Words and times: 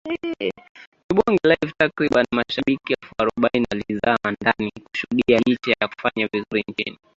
Tubonge 1.07 1.43
Live 1.49 1.71
takribani 1.77 2.35
washabiki 2.37 2.93
elfu 2.99 3.13
arobaini 3.17 3.65
walizama 3.71 4.35
ndani 4.41 4.71
kushuhudia 4.91 5.39
Licha 5.47 5.73
ya 5.81 5.87
kufanya 5.87 6.27
vizuri 6.33 6.63
nchini 6.67 6.97